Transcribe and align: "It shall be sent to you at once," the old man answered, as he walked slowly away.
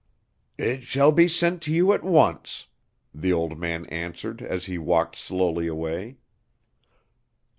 "It 0.57 0.81
shall 0.81 1.11
be 1.11 1.27
sent 1.27 1.61
to 1.61 1.71
you 1.71 1.93
at 1.93 2.03
once," 2.03 2.65
the 3.13 3.31
old 3.31 3.59
man 3.59 3.85
answered, 3.85 4.41
as 4.41 4.65
he 4.65 4.79
walked 4.79 5.15
slowly 5.15 5.67
away. 5.67 6.17